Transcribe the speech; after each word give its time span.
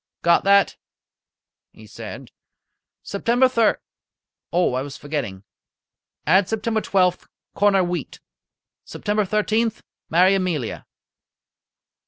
"Got 0.23 0.43
that?" 0.45 0.77
he 1.73 1.85
said. 1.85 2.31
"September 3.03 3.47
thir 3.47 3.77
Oh, 4.51 4.73
I 4.73 4.81
was 4.81 4.97
forgetting! 4.97 5.43
Add 6.25 6.49
September 6.49 6.81
twelfth, 6.81 7.27
corner 7.53 7.83
wheat. 7.83 8.19
September 8.83 9.25
thirteenth, 9.25 9.83
marry 10.09 10.33
Amelia." 10.33 10.87